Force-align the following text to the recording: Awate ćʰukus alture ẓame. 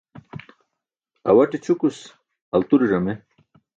Awate 1.29 1.57
ćʰukus 1.63 1.97
alture 2.55 2.85
ẓame. 2.91 3.13